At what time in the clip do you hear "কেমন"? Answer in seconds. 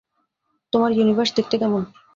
1.57-1.81